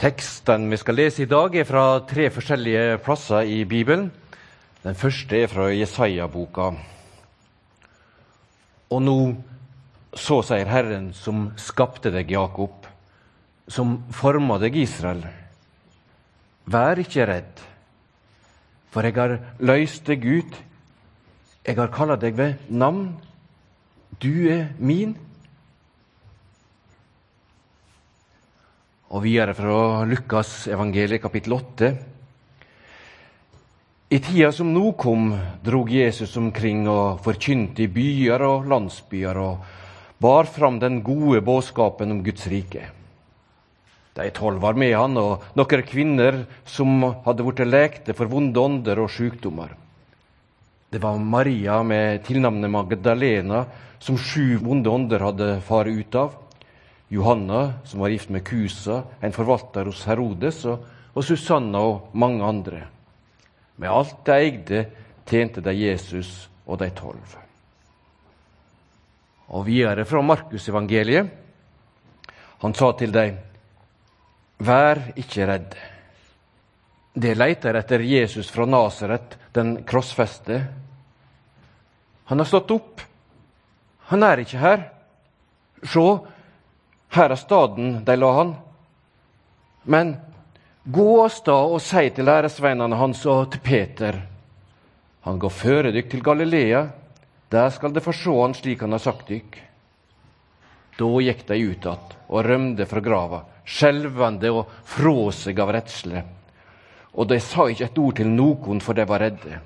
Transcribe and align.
Teksten 0.00 0.70
vi 0.72 0.78
skal 0.80 0.96
lese 0.96 1.26
i 1.26 1.28
dag, 1.28 1.52
er 1.52 1.66
fra 1.68 2.00
tre 2.08 2.30
forskjellige 2.32 3.02
plasser 3.04 3.44
i 3.44 3.58
Bibelen. 3.68 4.06
Den 4.80 4.96
første 4.96 5.36
er 5.36 5.50
fra 5.52 5.66
Jesaja-boka. 5.76 6.70
Og 8.96 9.02
nå, 9.04 9.16
så 10.16 10.38
sier 10.48 10.72
Herren 10.72 11.10
som 11.12 11.50
skapte 11.60 12.08
deg, 12.14 12.32
Jakob, 12.32 12.88
som 13.68 13.98
forma 14.16 14.56
deg, 14.62 14.80
Israel. 14.80 15.20
Vær 16.64 17.04
ikke 17.04 17.28
redd, 17.28 17.60
for 18.88 19.04
jeg 19.04 19.18
har 19.20 19.36
løst 19.60 20.08
deg 20.08 20.24
ut. 20.24 20.60
Jeg 21.68 21.76
har 21.76 21.92
kalla 21.92 22.16
deg 22.16 22.40
ved 22.40 22.70
navn. 22.72 23.18
Du 24.16 24.48
er 24.48 24.70
min. 24.80 25.12
Og 29.10 29.24
videre 29.24 29.56
fra 29.58 30.04
Lukas 30.06 30.68
evangeliet 30.70 31.18
kapittel 31.18 31.56
8. 31.56 31.86
I 34.14 34.18
tida 34.22 34.52
som 34.54 34.68
nå 34.70 34.92
kom, 34.94 35.32
drog 35.66 35.88
Jesus 35.90 36.36
omkring 36.38 36.84
og 36.86 37.18
forkynte 37.24 37.82
i 37.82 37.88
byer 37.90 38.44
og 38.46 38.68
landsbyer 38.70 39.40
og 39.42 39.64
bar 40.22 40.46
fram 40.46 40.78
den 40.78 41.00
gode 41.02 41.40
budskapen 41.42 42.14
om 42.14 42.20
Guds 42.22 42.46
rike. 42.52 42.84
De 44.14 44.28
tolv 44.36 44.62
var 44.62 44.78
med 44.78 44.94
han, 44.94 45.18
og 45.18 45.42
noen 45.58 45.82
kvinner 45.88 46.44
som 46.62 47.02
hadde 47.24 47.46
blitt 47.48 47.66
lekte 47.66 48.14
for 48.14 48.30
vonde 48.30 48.62
ånder 48.62 49.00
og 49.02 49.10
sykdommer. 49.10 49.74
Det 50.86 51.02
var 51.02 51.18
Maria 51.18 51.80
med 51.82 52.22
tilnavnet 52.30 52.70
Magdalena, 52.70 53.64
som 53.98 54.14
sju 54.14 54.54
vonde 54.62 54.86
ånder 54.86 55.26
hadde 55.26 55.50
faret 55.66 55.98
ut 55.98 56.20
av. 56.22 56.38
Johanna, 57.10 57.72
som 57.84 58.00
var 58.00 58.08
gift 58.08 58.30
med 58.30 58.44
Kusa, 58.46 59.02
en 59.20 59.34
forvalter 59.34 59.88
hos 59.90 60.04
Herodes, 60.06 60.62
og, 60.70 60.84
og 61.10 61.26
Susanna 61.26 61.82
og 61.82 62.14
mange 62.14 62.44
andre. 62.46 62.84
Med 63.82 63.90
alt 63.90 64.20
de 64.26 64.36
eide, 64.36 64.82
tjente 65.26 65.62
de 65.64 65.74
Jesus 65.74 66.48
og 66.66 66.78
de 66.78 66.90
tolv. 66.94 67.36
Og 69.50 69.66
videre 69.66 70.06
fra 70.06 70.22
Markusevangeliet. 70.22 71.30
Han 72.62 72.74
sa 72.78 72.92
til 72.94 73.14
dem, 73.14 73.38
Vær 74.60 75.00
ikke 75.16 75.46
redd. 75.48 75.74
De 77.16 77.32
leiter 77.34 77.74
etter 77.80 78.04
Jesus 78.04 78.50
fra 78.52 78.66
Nasaret, 78.68 79.38
den 79.56 79.80
krossfeste. 79.88 80.60
Han 82.30 82.38
har 82.38 82.46
stått 82.46 82.70
opp. 82.70 83.00
Han 84.12 84.22
er 84.22 84.44
ikke 84.44 84.60
her. 84.60 84.84
Se, 85.80 86.04
her 87.10 87.30
er 87.30 87.38
staden 87.38 88.04
de 88.04 88.16
la 88.16 88.32
han. 88.36 88.54
Men 89.82 90.16
gå 90.84 91.08
av 91.24 91.32
sted 91.34 91.74
og 91.74 91.82
si 91.82 92.04
til 92.14 92.28
læresveinene 92.28 92.98
hans 93.00 93.24
og 93.26 93.50
til 93.52 93.62
Peter 93.64 94.20
Han 95.20 95.38
går 95.38 95.52
føre 95.52 95.90
dykk 95.92 96.10
til 96.10 96.22
Galilea. 96.24 96.86
Der 97.52 97.70
skal 97.70 97.92
de 97.92 98.00
få 98.00 98.12
se 98.16 98.32
han 98.32 98.54
slik 98.54 98.80
han 98.80 98.92
har 98.92 99.02
sagt 99.04 99.28
dykk. 99.28 99.58
Da 100.96 101.08
gikk 101.20 101.46
de 101.48 101.58
ut 101.60 101.86
att 101.86 102.16
og 102.28 102.44
rømte 102.44 102.86
fra 102.86 103.00
grava, 103.00 103.42
skjelvende 103.64 104.50
og 104.54 104.68
fra 104.84 105.32
seg 105.32 105.60
av 105.60 105.72
redsle. 105.74 106.22
Og 107.14 107.28
de 107.28 107.40
sa 107.40 107.66
ikke 107.68 107.84
et 107.84 107.98
ord 107.98 108.16
til 108.16 108.28
noen, 108.28 108.80
for 108.80 108.94
de 108.94 109.04
var 109.04 109.20
redde. 109.20 109.58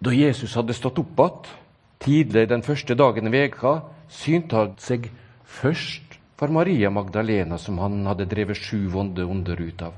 Da 0.00 0.10
Jesus 0.10 0.54
hadde 0.58 0.74
stått 0.74 0.98
opp 0.98 1.20
igjen, 1.20 1.52
tidlig 2.04 2.48
den 2.48 2.62
første 2.62 2.94
dagen 2.94 3.30
i 3.30 3.32
veka, 3.32 3.78
synte 4.10 4.56
han 4.56 4.74
seg 4.76 5.06
Først 5.44 6.18
var 6.38 6.48
Maria 6.48 6.90
Magdalena, 6.90 7.58
som 7.58 7.78
han 7.78 8.02
hadde 8.06 8.26
drevet 8.28 8.58
sju 8.58 8.88
vonde 8.92 9.24
onder 9.24 9.60
ut 9.60 9.82
av. 9.82 9.94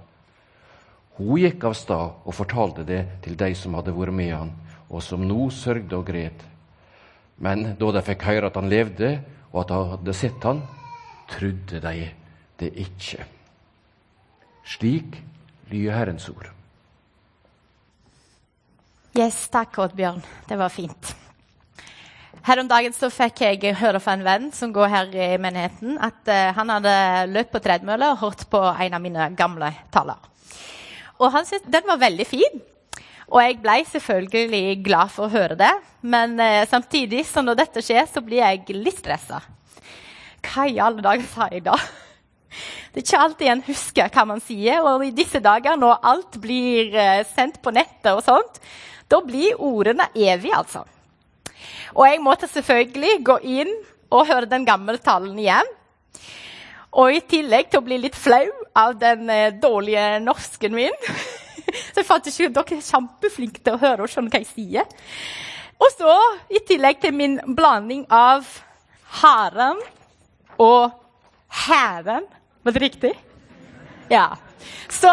Hun 1.17 1.41
gikk 1.41 1.65
av 1.65 1.77
stad 1.79 2.27
og 2.29 2.37
fortalte 2.37 2.85
det 2.85 3.01
til 3.25 3.39
de 3.41 3.49
som 3.57 3.75
hadde 3.79 3.95
vært 3.97 4.15
med 4.15 4.35
han, 4.35 4.53
og 4.91 5.03
som 5.03 5.25
nå 5.25 5.49
sørgde 5.51 5.97
og 5.97 6.07
gret. 6.11 6.45
Men 7.41 7.77
da 7.81 7.93
de 7.97 8.05
fikk 8.05 8.27
høre 8.29 8.51
at 8.51 8.59
han 8.61 8.69
levde, 8.69 9.17
og 9.53 9.63
at 9.65 9.73
de 9.73 9.81
hadde 9.95 10.17
sett 10.17 10.45
han, 10.45 10.63
trodde 11.33 11.81
de 11.83 12.11
det 12.61 12.71
ikke. 12.85 13.25
Slik 14.67 15.19
lyder 15.71 15.97
Herrens 15.97 16.29
ord. 16.31 16.51
Yes, 19.17 19.47
takk, 19.49 19.79
Oddbjørn. 19.81 20.21
Det 20.49 20.59
var 20.61 20.69
fint. 20.69 21.17
Her 22.47 22.61
om 22.63 22.69
dagen 22.71 22.95
så 22.95 23.09
fikk 23.11 23.41
jeg 23.43 23.75
høre 23.81 24.01
fra 24.03 24.15
en 24.15 24.25
venn 24.27 24.47
som 24.55 24.71
går 24.75 24.91
her 24.93 25.13
i 25.15 25.29
menigheten, 25.41 25.97
at 26.03 26.29
uh, 26.31 26.53
han 26.55 26.71
hadde 26.77 26.95
løpt 27.33 27.53
på 27.55 27.63
tredemølle 27.65 28.13
og 28.13 28.21
hørt 28.21 28.45
på 28.53 28.61
en 28.63 28.97
av 28.99 29.03
mine 29.03 29.31
gamle 29.39 29.73
taler. 29.95 30.21
Og 31.17 31.33
han 31.33 31.47
syntes 31.49 31.71
den 31.73 31.89
var 31.89 32.03
veldig 32.03 32.27
fin. 32.29 32.65
Og 33.27 33.41
jeg 33.43 33.59
ble 33.59 33.77
selvfølgelig 33.91 34.79
glad 34.87 35.11
for 35.11 35.27
å 35.27 35.33
høre 35.33 35.59
det. 35.59 35.73
Men 36.07 36.39
uh, 36.39 36.63
samtidig, 36.71 37.25
så 37.27 37.43
når 37.43 37.63
dette 37.65 37.83
skjer, 37.83 38.07
så 38.11 38.23
blir 38.23 38.45
jeg 38.45 38.79
litt 38.79 39.01
stressa. 39.03 39.43
Hva 40.47 40.69
i 40.71 40.79
alle 40.79 41.03
dager 41.03 41.27
sa 41.33 41.51
jeg 41.51 41.67
da? 41.67 41.75
Det 42.95 43.03
er 43.03 43.05
ikke 43.05 43.25
alltid 43.27 43.49
en 43.53 43.67
husker 43.67 44.13
hva 44.15 44.23
man 44.31 44.39
sier. 44.41 44.85
Og 44.87 45.03
i 45.05 45.15
disse 45.17 45.43
dager, 45.43 45.75
når 45.77 45.99
alt 46.15 46.39
blir 46.41 46.95
uh, 46.95 47.25
sendt 47.35 47.59
på 47.65 47.75
nettet 47.75 48.13
og 48.15 48.23
sånt, 48.25 48.63
da 49.11 49.19
blir 49.23 49.59
ordene 49.63 50.07
evige, 50.15 50.55
altså. 50.57 50.87
Og 51.95 52.07
jeg 52.09 52.23
måtte 52.25 52.49
selvfølgelig 52.51 53.25
gå 53.27 53.39
inn 53.59 53.73
og 54.11 54.27
høre 54.29 54.49
den 54.51 54.67
gamle 54.67 54.99
talen 55.03 55.39
igjen. 55.39 55.69
Og 56.97 57.13
i 57.13 57.23
tillegg 57.29 57.71
til 57.71 57.83
å 57.83 57.87
bli 57.87 57.99
litt 58.01 58.17
flau 58.17 58.47
av 58.77 58.97
den 58.99 59.29
eh, 59.31 59.53
dårlige 59.53 60.17
norsken 60.25 60.75
min 60.77 60.95
Så 61.67 62.01
jeg 62.01 62.07
fant 62.07 62.29
ikke 62.31 62.49
dere 62.55 62.77
er 62.79 62.85
kjempeflinke 62.87 63.61
til 63.65 63.75
å 63.75 63.81
høre 63.81 64.05
og 64.05 64.11
skjønne 64.13 64.31
hva 64.31 64.39
jeg 64.39 64.49
sier. 64.53 64.87
Og 65.83 65.91
så, 65.93 66.13
i 66.49 66.63
tillegg 66.65 67.01
til 67.03 67.13
min 67.17 67.35
blanding 67.57 68.05
av 68.13 68.47
haren 69.21 69.81
og 70.63 70.95
hæren 71.67 72.25
Var 72.65 72.75
det 72.75 72.83
riktig? 72.83 73.13
Ja. 74.11 74.37
Så 74.89 75.11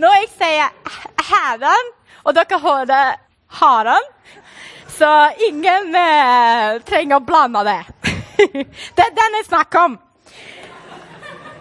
når 0.00 0.16
jeg 0.18 0.30
sier 0.34 0.72
hæren, 1.28 1.92
og 2.24 2.34
dere 2.36 2.58
hører 2.60 3.14
haren, 3.60 4.10
så 4.98 5.10
ingen 5.48 5.94
eh, 5.98 6.80
trenger 6.86 7.18
å 7.18 7.26
blande 7.26 7.64
det. 7.66 7.80
det 8.96 9.04
er 9.04 9.16
den 9.18 9.38
jeg 9.38 9.48
snakker 9.48 9.88
om. 9.88 9.98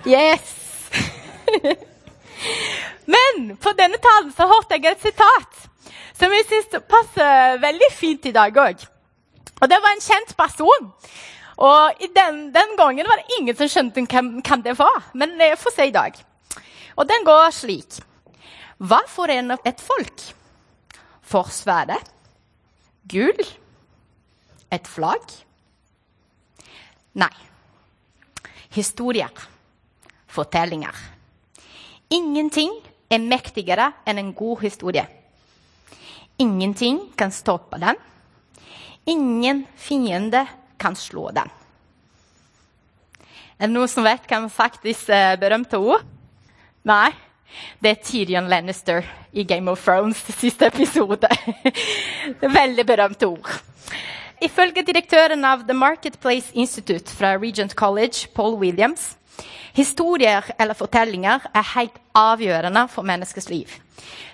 Yes. 0.05 0.53
Men 3.13 3.53
på 3.61 3.73
denne 3.77 3.99
talen 4.03 4.31
så 4.35 4.47
hørte 4.49 4.77
jeg 4.77 4.91
et 4.91 5.05
sitat 5.05 5.69
som 6.17 6.33
jeg 6.33 6.45
syns 6.47 6.83
passer 6.87 7.57
veldig 7.63 7.89
fint 7.95 8.29
i 8.29 8.35
dag 8.35 8.57
òg. 8.63 8.83
Og 9.61 9.69
det 9.69 9.79
var 9.81 9.95
en 9.95 10.03
kjent 10.03 10.35
person. 10.37 10.89
Og 11.63 12.05
den, 12.15 12.39
den, 12.53 12.75
gangen 12.77 13.07
var 13.09 13.19
det 13.19 13.37
ingen 13.39 13.57
som 13.57 13.69
skjønte 13.69 14.05
hvem, 14.09 14.31
hvem 14.41 14.63
det 14.65 14.77
var. 14.79 15.09
Men 15.13 15.35
jeg 15.39 15.59
får 15.61 15.75
se 15.75 15.87
i 15.89 15.95
dag. 15.95 16.17
Og 16.97 17.07
den 17.09 17.25
går 17.25 17.53
slik. 17.55 17.99
Hva 18.83 19.01
forener 19.07 19.61
et 19.65 19.81
folk? 19.81 20.25
Forsvaret, 21.23 22.12
Gull? 23.09 23.43
Et 24.71 24.87
flagg? 24.87 25.33
Nei. 27.19 27.33
Historier. 28.73 29.31
Fortellinger. 30.33 30.95
Ingenting 32.13 32.71
er 33.11 33.21
mektigere 33.21 33.91
enn 34.09 34.21
en 34.21 34.31
god 34.37 34.63
historie. 34.63 35.03
Ingenting 36.41 37.11
kan 37.19 37.31
stoppe 37.31 37.77
den. 37.81 37.99
Ingen 39.05 39.65
fiende 39.77 40.45
kan 40.81 40.95
slå 40.95 41.29
den. 41.35 41.51
Er 43.59 43.67
det 43.69 43.75
noen 43.75 43.91
som 43.91 44.07
vet 44.07 44.25
hvem 44.27 44.49
sagt 44.51 44.83
disse 44.87 45.19
berømte 45.39 45.77
ord? 45.77 46.01
Nei? 46.87 47.11
Det 47.81 47.91
er 47.91 48.01
Tyrion 48.03 48.49
Lannister 48.49 49.05
i 49.33 49.43
Game 49.43 49.71
of 49.71 49.83
Thrones 49.83 50.17
siste 50.41 50.67
episode. 50.67 51.29
Veldig 52.41 52.85
berømte 52.85 53.27
ord. 53.27 53.49
Ifølge 54.43 54.83
direktøren 54.83 55.45
av 55.45 55.63
The 55.67 55.75
Marketplace 55.77 56.51
Institute 56.53 57.11
fra 57.15 57.37
Regent 57.39 57.75
College, 57.79 58.27
Paul 58.35 58.57
Williams, 58.59 59.13
historier 59.73 60.49
eller 60.59 60.77
fortellinger 60.77 61.47
er 61.53 61.69
helt 61.75 61.95
avgjørende 62.15 62.87
for 62.91 63.07
menneskets 63.07 63.49
liv. 63.49 63.71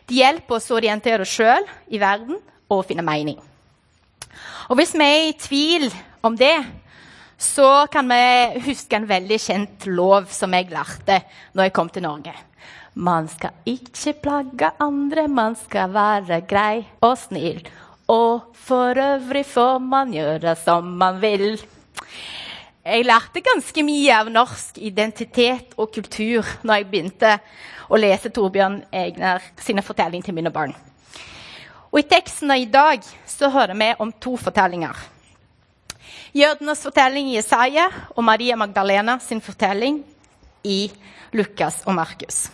De 0.09 0.17
hjelper 0.17 0.57
oss 0.57 0.71
å 0.71 0.79
orientere 0.79 1.21
oss 1.21 1.35
sjøl 1.37 1.67
i 1.93 2.01
verden 2.01 2.39
og 2.69 2.85
finne 2.89 3.05
mening. 3.05 3.37
Og 4.69 4.77
hvis 4.77 4.95
vi 4.97 5.05
er 5.05 5.27
i 5.29 5.37
tvil 5.37 5.87
om 6.25 6.35
det, 6.37 6.57
så 7.39 7.87
kan 7.91 8.09
vi 8.09 8.65
huske 8.65 8.97
en 8.97 9.07
veldig 9.09 9.39
kjent 9.39 9.85
lov 9.87 10.27
som 10.33 10.53
jeg 10.53 10.71
lærte 10.73 11.21
når 11.53 11.69
jeg 11.69 11.75
kom 11.77 11.89
til 11.93 12.03
Norge. 12.03 12.33
Man 12.95 13.27
skal 13.29 13.53
ikke 13.69 14.13
plage 14.23 14.71
andre, 14.81 15.27
man 15.27 15.55
skal 15.55 15.93
være 15.93 16.41
grei 16.49 16.87
og 17.05 17.17
snill. 17.17 17.61
Og 18.09 18.49
for 18.57 18.97
øvrig 18.97 19.45
får 19.45 19.77
man 19.79 20.13
gjøre 20.13 20.55
som 20.57 20.83
man 20.97 21.21
vil. 21.21 21.61
jeg 22.85 23.05
lærte 23.05 23.41
ganske 23.41 23.83
mye 23.83 24.13
av 24.15 24.31
norsk 24.31 24.77
identitet 24.77 25.73
og 25.77 25.91
kultur 25.93 26.45
når 26.63 26.73
jeg 26.73 26.87
begynte 26.89 27.37
å 27.89 27.97
lese 27.97 28.29
Torbjørn 28.29 28.81
Egner 28.91 29.43
sine 29.61 29.81
fortellinger 29.81 30.25
til 30.25 30.33
mine 30.33 30.51
barn. 30.51 30.73
Og 31.91 31.99
I 31.99 32.07
teksten 32.09 32.51
i 32.51 32.65
dag 32.65 33.01
så 33.25 33.49
hører 33.49 33.77
vi 33.77 33.93
om 33.99 34.11
to 34.11 34.35
fortellinger. 34.37 34.95
Jødenes 36.33 36.83
fortelling 36.85 37.31
i 37.31 37.39
Isaiah 37.39 37.93
og 38.15 38.23
Maria 38.23 38.55
Magdalena 38.55 39.19
sin 39.19 39.41
fortelling 39.41 40.03
i 40.63 40.91
Lukas 41.33 41.81
og 41.85 41.95
Markus. 41.97 42.49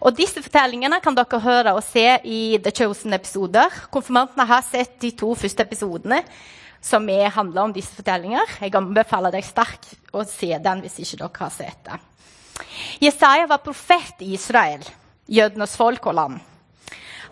Og 0.00 0.16
Disse 0.16 0.42
fortellingene 0.44 1.00
kan 1.04 1.16
dere 1.16 1.40
høre 1.42 1.74
og 1.76 1.84
se 1.84 2.04
i 2.24 2.58
The 2.62 2.72
Chosen-episoder. 2.74 3.88
Konfirmantene 3.92 4.46
har 4.48 4.64
sett 4.66 4.98
de 5.02 5.12
to 5.16 5.34
første 5.34 5.64
episodene 5.66 6.22
som 6.86 7.08
handler 7.08 7.62
om 7.64 7.72
disse 7.74 7.94
fortellinger. 7.96 8.58
Jeg 8.60 8.74
anbefaler 8.78 9.34
deg 9.34 9.46
sterkt 9.46 9.96
å 10.14 10.22
se 10.28 10.52
den 10.62 10.82
hvis 10.84 11.00
ikke 11.02 11.22
dere 11.24 11.42
har 11.42 11.54
sett 11.54 11.80
det. 11.88 11.98
Jesaja 13.02 13.46
var 13.50 13.64
profet 13.64 14.22
i 14.24 14.34
Israel, 14.36 14.84
jødenes 15.28 15.76
folk 15.76 16.06
og 16.06 16.16
land. 16.16 16.38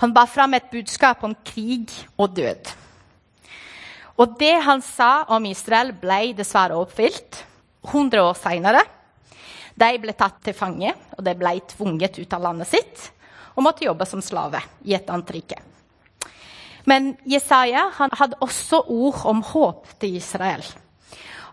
Han 0.03 0.13
bar 0.13 0.27
fram 0.27 0.57
et 0.57 0.73
budskap 0.73 1.23
om 1.25 1.37
krig 1.47 1.93
og 2.19 2.35
død. 2.37 2.73
Og 4.21 4.35
det 4.39 4.55
han 4.63 4.83
sa 4.83 5.25
om 5.35 5.47
Israel, 5.49 5.93
ble 5.99 6.35
dessverre 6.39 6.77
oppfylt 6.79 7.41
100 7.87 8.23
år 8.23 8.37
seinere. 8.39 8.83
De 9.75 9.91
ble 9.99 10.15
tatt 10.15 10.41
til 10.45 10.55
fange, 10.57 10.93
og 11.17 11.25
de 11.27 11.35
ble 11.39 11.57
tvunget 11.75 12.19
ut 12.21 12.37
av 12.37 12.43
landet 12.49 12.71
sitt 12.71 13.11
og 13.55 13.63
måtte 13.63 13.87
jobbe 13.87 14.07
som 14.07 14.23
slave 14.23 14.59
i 14.83 14.97
et 14.97 15.11
annet 15.11 15.31
rike. 15.31 15.61
Men 16.91 17.15
Jesaja 17.25 17.87
hadde 17.97 18.41
også 18.45 18.83
ord 18.93 19.23
om 19.31 19.43
håp 19.47 19.95
til 20.03 20.19
Israel. 20.19 20.65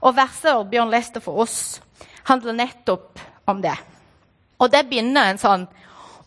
Og 0.02 0.16
verset 0.18 0.68
Bjørn 0.72 0.92
leste 0.92 1.22
for 1.24 1.44
oss, 1.44 1.80
handler 2.26 2.58
nettopp 2.58 3.22
om 3.50 3.62
det. 3.62 3.76
Og 4.62 4.70
det 4.74 4.84
begynner 4.90 5.32
en 5.32 5.42
sånn 5.42 5.64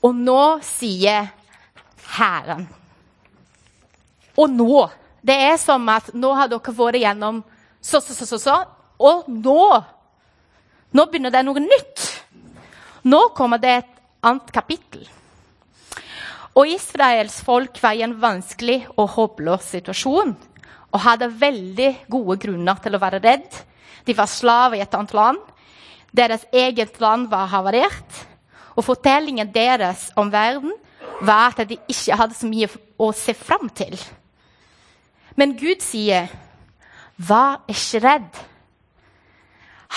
Og 0.04 0.14
nå 0.14 0.58
sier 0.66 1.30
Hæren. 2.14 2.66
Og 4.36 4.50
nå. 4.50 4.88
Det 5.24 5.36
er 5.46 5.56
som 5.56 5.88
at 5.88 6.10
nå 6.12 6.32
har 6.36 6.50
dere 6.52 6.74
vært 6.76 7.00
gjennom 7.00 7.38
så, 7.80 8.00
så, 8.00 8.12
så, 8.12 8.26
så, 8.28 8.38
så. 8.38 8.56
Og 9.00 9.24
nå 9.28 9.64
Nå 10.94 11.08
begynner 11.10 11.32
det 11.34 11.42
noe 11.46 11.62
nytt. 11.62 12.06
Nå 13.10 13.20
kommer 13.36 13.58
det 13.60 13.74
et 13.80 13.92
annet 14.24 14.50
kapittel. 14.54 15.02
Og 16.54 16.70
Israels 16.70 17.40
folk 17.42 17.80
var 17.82 17.96
i 17.98 18.04
en 18.06 18.14
vanskelig 18.22 18.84
og 18.94 19.10
håpløs 19.16 19.72
situasjon 19.74 20.36
og 20.94 21.02
hadde 21.02 21.32
veldig 21.40 21.90
gode 22.10 22.38
grunner 22.44 22.78
til 22.82 22.94
å 22.94 23.02
være 23.02 23.18
redd. 23.24 23.48
De 24.06 24.14
var 24.14 24.30
slaver 24.30 24.78
i 24.78 24.84
et 24.84 24.94
annet 24.94 25.16
land. 25.16 25.40
Deres 26.14 26.46
eget 26.54 27.00
land 27.02 27.26
var 27.32 27.50
havarert. 27.50 28.20
Og 28.78 28.86
fortellingen 28.86 29.50
deres 29.54 30.06
om 30.18 30.30
verden 30.30 30.72
var 31.26 31.50
at 31.50 31.66
de 31.68 31.80
ikke 31.90 32.18
hadde 32.18 32.38
så 32.38 32.46
mye 32.46 32.70
å 33.02 33.10
se 33.16 33.34
fram 33.34 33.66
til. 33.74 33.98
Men 35.34 35.56
Gud 35.58 35.82
sier, 35.82 36.30
'Vær 37.18 37.62
ikke 37.66 38.00
redd'. 38.02 38.53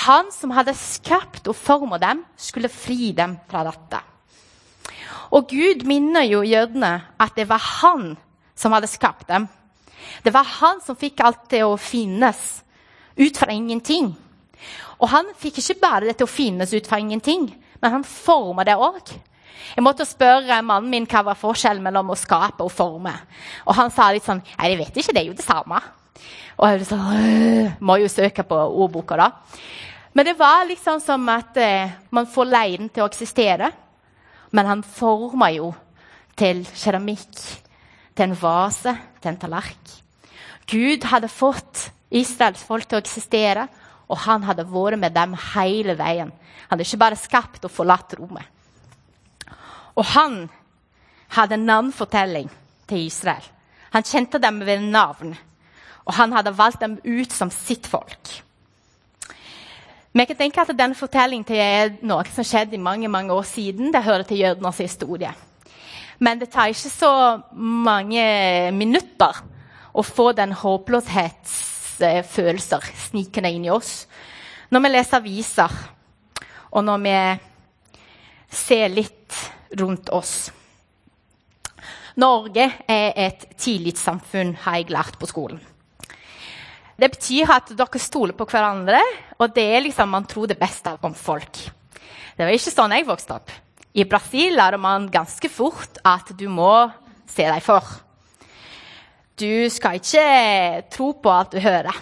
Han 0.05 0.29
som 0.31 0.53
hadde 0.53 0.75
skapt 0.77 1.47
og 1.49 1.57
formet 1.57 2.03
dem, 2.03 2.21
skulle 2.37 2.69
fri 2.69 3.11
dem 3.17 3.37
fra 3.49 3.63
dette. 3.65 4.01
Og 5.33 5.49
Gud 5.49 5.83
minner 5.87 6.27
jo 6.27 6.45
jødene 6.45 6.93
at 7.19 7.35
det 7.35 7.47
var 7.49 7.63
han 7.81 8.13
som 8.55 8.75
hadde 8.75 8.89
skapt 8.89 9.27
dem. 9.27 9.47
Det 10.23 10.33
var 10.33 10.47
han 10.61 10.79
som 10.85 10.97
fikk 10.97 11.21
alt 11.25 11.47
til 11.51 11.67
å 11.67 11.79
finnes 11.81 12.61
ut 13.17 13.37
fra 13.37 13.51
ingenting. 13.51 14.13
Og 14.97 15.09
han 15.11 15.33
fikk 15.37 15.59
ikke 15.61 15.81
bare 15.81 16.07
det 16.07 16.17
til 16.17 16.27
å 16.27 16.31
finnes 16.31 16.73
ut 16.73 16.87
fra 16.87 16.99
ingenting, 17.01 17.49
men 17.81 17.93
han 17.93 18.05
forma 18.07 18.65
det 18.65 18.77
òg. 18.77 19.11
Jeg 19.75 19.83
måtte 19.83 20.07
spørre 20.07 20.61
mannen 20.65 20.89
min 20.89 21.07
hva 21.09 21.23
var 21.27 21.37
forskjellen 21.37 21.83
mellom 21.83 22.13
å 22.13 22.17
skape 22.17 22.63
og 22.63 22.71
forme. 22.73 23.13
Og 23.67 23.75
han 23.77 23.91
sa 23.93 24.09
litt 24.13 24.25
sånn 24.25 24.41
Nei, 24.55 24.71
jeg 24.71 24.79
vet 24.79 24.99
ikke, 25.01 25.13
det 25.13 25.21
er 25.21 25.29
jo 25.31 25.37
det 25.37 25.45
samme. 25.45 25.81
Og 26.57 26.69
jeg 26.71 26.87
så, 26.89 26.97
må 27.79 27.97
jo 28.01 28.09
søke 28.11 28.45
på 28.47 28.57
ordboka, 28.57 29.17
da. 29.19 29.31
Men 30.17 30.25
det 30.25 30.37
var 30.39 30.65
liksom 30.65 31.01
som 31.03 31.27
at 31.29 31.57
eh, 31.61 31.91
man 32.09 32.25
får 32.29 32.49
leiren 32.49 32.89
til 32.89 33.05
å 33.05 33.09
eksistere. 33.11 33.69
Men 34.51 34.65
han 34.65 34.81
former 34.81 35.53
jo 35.53 35.71
til 36.37 36.63
keramikk, 36.77 37.37
til 38.17 38.25
en 38.25 38.37
vase, 38.41 38.95
til 39.21 39.33
en 39.33 39.39
tallerk. 39.41 39.93
Gud 40.67 41.05
hadde 41.11 41.29
fått 41.31 41.89
Israels 42.09 42.63
folk 42.65 42.87
til 42.87 42.97
å 42.97 43.03
eksistere, 43.03 43.67
og 44.07 44.23
han 44.23 44.45
hadde 44.47 44.65
vært 44.67 44.99
med 44.99 45.15
dem 45.15 45.35
hele 45.53 45.97
veien. 45.99 46.31
Han 46.31 46.75
hadde 46.75 46.87
ikke 46.87 47.03
bare 47.03 47.19
skapt 47.19 47.67
og 47.67 47.73
forlatt 47.73 48.15
rommet. 48.19 48.47
Og 49.97 50.05
han 50.13 50.45
hadde 51.35 51.57
en 51.57 51.67
navnfortelling 51.67 52.49
til 52.87 53.05
Israel. 53.07 53.43
Han 53.93 54.05
kjente 54.05 54.39
dem 54.39 54.59
ved 54.65 54.83
navn, 54.91 55.33
og 56.07 56.13
han 56.15 56.33
hadde 56.33 56.55
valgt 56.55 56.81
dem 56.81 56.97
ut 57.03 57.33
som 57.35 57.51
sitt 57.51 57.87
folk. 57.87 58.43
Vi 60.17 60.25
kan 60.25 60.37
tenke 60.39 60.61
at 60.63 60.71
denne 60.73 60.95
fortellingen 60.97 61.45
er 61.53 61.91
noe 62.07 62.23
som 62.33 62.45
skjedde 62.47 62.75
i 62.77 62.81
mange 62.81 63.09
mange 63.11 63.33
år 63.35 63.43
siden. 63.45 63.91
Det 63.93 64.03
hører 64.03 64.23
til 64.25 64.39
jødenes 64.41 64.77
historie. 64.81 65.33
Men 66.19 66.39
det 66.41 66.49
tar 66.49 66.67
ikke 66.71 66.89
så 66.89 67.41
mange 67.53 68.71
minutter 68.73 69.33
å 69.93 70.03
få 70.05 70.31
den 70.37 70.51
håpløshetsfølelser 70.57 72.81
snikende 73.09 73.51
inn 73.53 73.65
i 73.67 73.71
oss. 73.73 74.07
Når 74.73 74.79
vi 74.81 74.89
leser 74.89 75.17
aviser, 75.19 75.71
og 76.71 76.83
når 76.83 76.97
vi 77.05 77.39
ser 78.57 78.89
litt 78.89 79.33
rundt 79.77 80.09
oss. 80.15 80.51
Norge 82.17 82.71
er 82.89 83.13
et 83.27 83.45
tillitssamfunn, 83.59 84.55
har 84.63 84.75
jeg 84.79 84.89
lært 84.89 85.19
på 85.21 85.25
skolen. 85.29 85.61
Det 86.97 87.11
betyr 87.13 87.51
at 87.53 87.69
dere 87.77 87.99
stoler 88.01 88.33
på 88.33 88.47
hverandre, 88.49 88.99
og 89.37 89.53
det 89.53 89.67
er 89.69 89.83
liksom 89.85 90.09
man 90.09 90.25
tror 90.25 90.49
det 90.49 90.57
beste 90.57 90.95
om 91.05 91.13
folk. 91.13 91.59
Det 92.37 92.45
var 92.45 92.53
ikke 92.53 92.73
sånn 92.73 92.95
jeg 92.95 93.05
vokste 93.05 93.37
opp. 93.37 93.53
I 93.97 94.05
Brasil 94.09 94.57
lærer 94.57 94.81
man 94.81 95.05
ganske 95.13 95.49
fort 95.49 96.01
at 96.05 96.33
du 96.37 96.47
må 96.49 96.89
se 97.29 97.45
deg 97.45 97.61
for. 97.65 97.85
Du 99.37 99.69
skal 99.69 99.99
ikke 99.99 100.87
tro 100.93 101.11
på 101.21 101.33
alt 101.33 101.53
du 101.53 101.61
hører. 101.61 101.93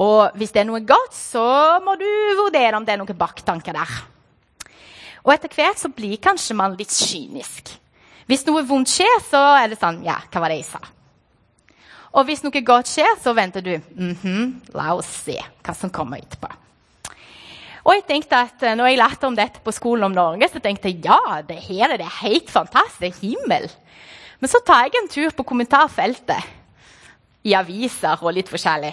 Og 0.00 0.36
hvis 0.36 0.52
det 0.52 0.62
er 0.62 0.68
noe 0.68 0.84
godt, 0.84 1.16
så 1.16 1.80
må 1.84 1.96
du 2.00 2.08
vurdere 2.36 2.76
om 2.76 2.84
det 2.84 2.94
er 2.94 3.00
noen 3.00 3.16
baktanker 3.16 3.76
der. 3.76 3.98
Og 5.24 5.32
etter 5.34 5.52
hvert 5.56 5.80
så 5.80 5.92
blir 5.92 6.20
kanskje 6.20 6.56
man 6.56 6.76
litt 6.76 6.92
kynisk. 6.92 7.74
Hvis 8.28 8.44
noe 8.48 8.64
vondt 8.64 8.92
skjer, 8.92 9.20
så 9.24 9.40
er 9.58 9.72
det 9.72 9.80
sånn 9.80 10.04
Ja, 10.04 10.20
hva 10.28 10.44
var 10.44 10.52
det 10.52 10.60
jeg 10.60 10.68
sa? 10.68 10.80
Og 12.10 12.26
hvis 12.26 12.42
noe 12.42 12.62
godt 12.66 12.90
skjer, 12.90 13.12
så 13.22 13.34
venter 13.34 13.60
du. 13.60 13.80
Mm 13.94 14.16
-hmm, 14.22 14.74
la 14.74 14.94
oss 14.94 15.06
se 15.06 15.38
hva 15.62 15.74
som 15.74 15.90
kommer 15.90 16.18
etterpå. 16.18 16.48
Og 17.84 17.94
jeg 17.94 18.04
tenkte 18.06 18.36
at 18.36 18.62
eh, 18.62 18.74
når 18.74 18.86
jeg 18.86 18.98
lærte 18.98 19.26
om 19.26 19.36
dette 19.36 19.60
på 19.64 19.72
skolen 19.72 20.04
om 20.04 20.12
Norge, 20.12 20.48
så 20.48 20.60
tenkte 20.60 20.88
jeg 20.88 21.04
ja, 21.04 21.42
det 21.48 21.56
her 21.56 21.92
er 21.92 21.96
det 21.96 22.20
helt 22.22 22.50
fantastisk. 22.50 23.20
Himmel. 23.20 23.70
Men 24.40 24.48
så 24.48 24.60
tar 24.66 24.84
jeg 24.84 24.92
en 25.00 25.08
tur 25.08 25.30
på 25.30 25.42
kommentarfeltet 25.42 26.42
i 27.42 27.54
aviser 27.56 28.20
og 28.22 28.34
litt 28.36 28.48
forskjellig. 28.48 28.92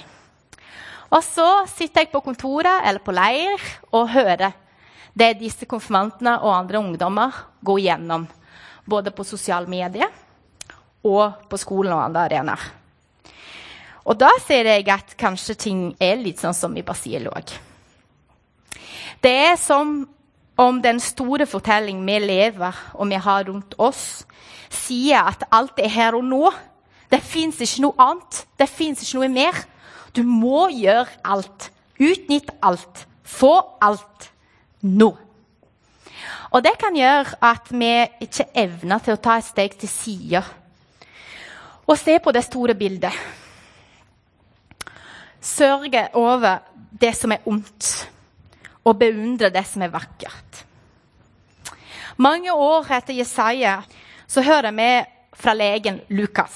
Og 1.11 1.23
så 1.23 1.65
sitter 1.71 2.03
jeg 2.03 2.11
på 2.11 2.23
kontoret 2.23 2.83
eller 2.83 2.99
på 2.99 3.15
leir 3.15 3.61
og 3.91 4.09
hører 4.11 4.51
det 5.17 5.37
disse 5.39 5.65
konfirmantene 5.65 6.35
og 6.43 6.55
andre 6.55 6.79
ungdommer 6.79 7.31
går 7.63 7.79
gjennom. 7.79 8.27
Både 8.87 9.11
på 9.11 9.23
sosiale 9.23 9.67
medier 9.67 10.11
og 11.03 11.47
på 11.49 11.59
skolen 11.59 11.95
og 11.95 12.03
andre 12.03 12.27
arenaer. 12.27 12.76
Og 14.07 14.15
da 14.15 14.29
ser 14.45 14.69
jeg 14.71 14.87
at 14.91 15.15
kanskje 15.19 15.55
ting 15.59 15.81
er 15.99 16.19
litt 16.21 16.39
sånn 16.39 16.55
som 16.55 16.75
i 16.79 16.85
Brasil 16.85 17.27
òg. 17.27 17.51
Det 19.23 19.33
er 19.49 19.57
som 19.59 19.99
om 20.57 20.79
den 20.81 21.01
store 21.03 21.45
fortellingen 21.49 22.05
vi 22.07 22.17
lever 22.23 22.77
og 22.95 23.11
vi 23.11 23.19
har 23.21 23.45
rundt 23.49 23.75
oss, 23.77 24.23
sier 24.73 25.27
at 25.27 25.43
alt 25.53 25.79
er 25.83 25.91
her 25.91 26.17
og 26.17 26.25
nå. 26.25 26.47
Det 27.11 27.19
fins 27.23 27.59
ikke 27.63 27.83
noe 27.83 27.99
annet. 28.03 28.41
Det 28.59 28.67
fins 28.69 29.03
ikke 29.03 29.21
noe 29.21 29.31
mer. 29.31 29.59
Du 30.15 30.23
må 30.23 30.67
gjøre 30.73 31.19
alt. 31.23 31.69
Utnytt 31.99 32.51
alt. 32.65 33.05
Få 33.23 33.53
alt 33.83 34.29
nå. 34.81 35.11
Og 36.51 36.63
det 36.63 36.77
kan 36.79 36.95
gjøre 36.95 37.37
at 37.43 37.73
vi 37.75 37.91
ikke 38.23 38.47
evner 38.55 39.03
til 39.03 39.17
å 39.17 39.21
ta 39.21 39.35
et 39.37 39.49
steg 39.49 39.75
til 39.79 39.91
side 39.91 40.43
og 41.87 41.95
se 41.95 42.17
på 42.19 42.33
det 42.35 42.43
store 42.43 42.73
bildet. 42.75 43.13
Sørge 45.47 46.07
over 46.19 46.59
det 46.91 47.13
som 47.15 47.31
er 47.31 47.45
ondt, 47.47 48.07
og 48.83 48.99
beundre 48.99 49.51
det 49.53 49.63
som 49.67 49.83
er 49.85 49.93
vakkert. 49.93 50.63
Mange 52.17 52.53
år 52.53 52.87
etter 52.97 53.15
Jesaja 53.15 53.79
så 54.27 54.41
hører 54.43 54.73
vi 54.75 54.89
fra 55.37 55.53
legen 55.53 56.01
Lukas. 56.09 56.55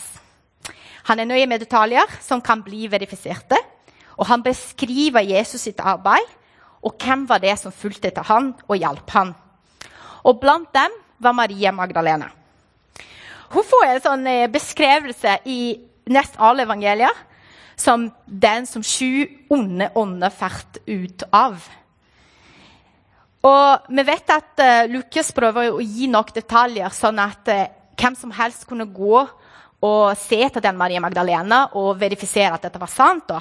Han 1.10 1.20
er 1.20 1.30
nøye 1.30 1.48
med 1.50 1.62
detaljer 1.64 2.10
som 2.22 2.42
kan 2.42 2.64
bli 2.66 2.88
verifiserte, 2.92 3.58
Og 4.22 4.28
han 4.30 4.44
beskriver 4.44 5.24
Jesus 5.26 5.64
sitt 5.66 5.80
arbeid, 5.80 6.28
og 6.82 6.94
hvem 7.02 7.26
var 7.30 7.42
det 7.42 7.56
som 7.58 7.74
fulgte 7.74 8.12
etter 8.12 8.26
han 8.30 8.52
og 8.68 8.78
hjalp 8.78 9.10
han. 9.16 9.34
Og 10.26 10.38
blant 10.42 10.70
dem 10.74 10.94
var 11.22 11.34
Maria 11.38 11.72
Magdalena. 11.74 12.28
Hun 13.52 13.66
får 13.66 13.88
en 13.88 14.04
sånn 14.04 14.30
beskrevelse 14.54 15.40
i 15.50 15.62
nest 16.14 16.38
alle 16.38 16.68
evangelier 16.68 17.18
som 17.82 18.08
den 18.26 18.68
som 18.70 18.86
sju 18.86 19.26
onde 19.52 19.90
ånder 19.98 20.34
fart 20.34 20.78
ut 20.86 21.26
av. 21.34 21.60
Og 23.42 23.90
vi 23.90 24.06
vet 24.06 24.34
at 24.34 24.62
uh, 24.62 24.90
Lukas 24.92 25.32
prøver 25.34 25.74
å 25.74 25.82
gi 25.82 26.10
nok 26.12 26.34
detaljer, 26.36 26.94
sånn 26.94 27.22
at 27.24 27.50
uh, 27.50 27.64
hvem 27.98 28.18
som 28.18 28.34
helst 28.38 28.68
kunne 28.70 28.86
gå 28.86 29.24
og 29.82 30.18
se 30.20 30.38
etter 30.46 30.62
den 30.62 30.78
Maria 30.78 31.02
Magdalena 31.02 31.64
og 31.78 31.96
verifisere 32.00 32.54
at 32.54 32.68
dette 32.68 32.82
var 32.82 32.92
sant. 32.92 33.32
Da. 33.32 33.40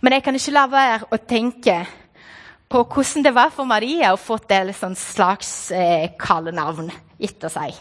Men 0.00 0.16
jeg 0.16 0.24
kan 0.24 0.38
ikke 0.38 0.54
la 0.56 0.64
være 0.72 1.10
å 1.12 1.18
tenke 1.20 1.82
på 2.68 2.84
hvordan 2.84 3.24
det 3.24 3.34
var 3.36 3.52
for 3.52 3.68
Maria 3.68 4.14
å 4.14 4.20
få 4.20 4.38
et 4.40 4.76
sånn 4.76 4.96
slags 4.96 5.70
eh, 5.72 6.14
kallenavn 6.20 6.88
etter 7.20 7.52
seg. 7.52 7.76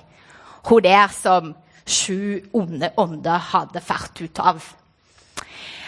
Hun 0.67 0.83
der 0.83 1.07
som 1.15 1.53
sju 1.87 2.43
onde 2.55 2.91
ånder 2.99 3.39
hadde 3.53 3.83
fart 3.83 4.19
ut 4.19 4.39
av. 4.43 4.63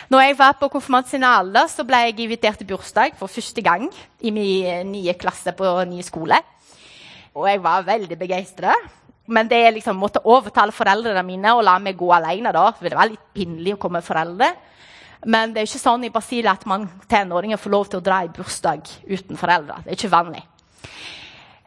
Når 0.09 0.23
jeg 0.25 0.37
var 0.39 0.55
på 0.57 0.71
konfirmantsinalet, 0.73 1.69
så 1.69 1.83
ble 1.85 1.99
jeg 2.07 2.15
invitert 2.23 2.57
til 2.57 2.65
bursdag 2.71 3.13
for 3.19 3.29
første 3.29 3.61
gang 3.61 3.83
i 4.25 4.31
min 4.33 4.89
nye 4.89 5.13
klasse 5.13 5.53
på 5.53 5.73
ny 5.85 6.01
skole. 6.01 6.39
Og 7.37 7.45
jeg 7.45 7.61
var 7.61 7.85
veldig 7.85 8.17
begeistra. 8.17 8.73
Men 9.29 9.45
det 9.45 9.61
liksom 9.75 10.01
måtte 10.01 10.23
overtale 10.25 10.73
foreldrene 10.73 11.21
mine 11.27 11.53
og 11.53 11.61
la 11.67 11.77
meg 11.77 11.99
gå 11.99 12.09
alene. 12.09 12.49
da, 12.51 12.71
for 12.73 12.89
Det 12.89 12.97
var 12.97 13.11
litt 13.11 13.29
pinlig 13.37 13.75
å 13.75 13.77
komme 13.77 14.01
med 14.01 14.09
foreldre. 14.09 14.49
Men 15.29 15.53
det 15.53 15.61
er 15.61 15.69
ikke 15.69 15.85
sånn 15.85 16.03
i 16.03 16.09
Brasil 16.09 16.47
at 16.47 16.65
man 16.65 16.89
tenåringer 17.07 17.61
får 17.61 17.69
lov 17.77 17.89
til 17.89 18.01
å 18.01 18.05
dra 18.09 18.23
i 18.25 18.33
bursdag 18.33 18.89
uten 19.05 19.37
foreldre. 19.37 19.83
Det 19.83 19.93
er 19.93 19.99
ikke 19.99 20.15
vanlig. 20.17 20.41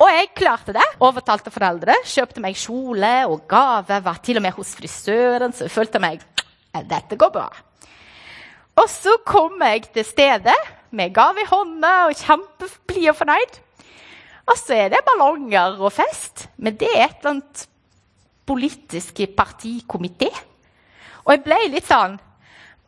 Og 0.02 0.08
jeg 0.10 0.34
klarte 0.34 0.74
det. 0.74 0.88
Overtalte 0.98 1.54
foreldre. 1.54 1.94
Kjøpte 2.02 2.42
meg 2.42 2.58
kjole 2.58 3.20
og 3.30 3.46
gave. 3.46 4.02
Var 4.02 4.24
til 4.24 4.42
og 4.42 4.42
med 4.42 4.58
hos 4.58 4.74
frisøren, 4.74 5.54
så 5.54 5.68
jeg 5.68 5.78
følte 5.78 6.02
meg 6.02 6.24
dette 6.74 7.14
går 7.14 7.30
bra. 7.30 7.52
Og 8.76 8.88
så 8.88 9.18
kom 9.28 9.60
jeg 9.60 9.84
til 9.92 10.06
stedet 10.06 10.56
med 10.90 11.12
gave 11.14 11.42
i 11.42 11.48
hånda 11.48 11.92
og 12.08 12.16
kjempeblid 12.16 13.10
og 13.12 13.18
fornøyd. 13.18 13.60
Og 14.48 14.58
så 14.58 14.74
er 14.74 14.92
det 14.92 15.04
ballonger 15.06 15.78
og 15.80 15.92
fest. 15.92 16.48
Men 16.56 16.76
det 16.80 16.88
er 16.90 17.06
et 17.06 17.20
eller 17.20 17.36
annet 17.36 17.66
politisk 18.48 19.20
partikomité. 19.38 20.30
Og 21.22 21.36
jeg 21.36 21.44
ble 21.44 21.58
litt 21.70 21.86
sånn 21.86 22.18